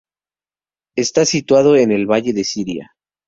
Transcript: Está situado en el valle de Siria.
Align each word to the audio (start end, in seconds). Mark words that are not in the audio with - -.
Está 0.95 1.25
situado 1.25 1.75
en 1.75 1.91
el 1.91 2.07
valle 2.11 2.33
de 2.33 2.43
Siria. 2.43 2.95